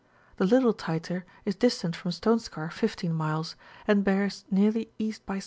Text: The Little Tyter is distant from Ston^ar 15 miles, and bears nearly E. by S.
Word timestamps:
The 0.37 0.47
Little 0.47 0.73
Tyter 0.73 1.25
is 1.45 1.55
distant 1.55 1.95
from 1.95 2.09
Ston^ar 2.09 2.71
15 2.71 3.13
miles, 3.13 3.55
and 3.87 4.03
bears 4.03 4.45
nearly 4.49 4.89
E. 4.97 5.13
by 5.27 5.37
S. 5.37 5.39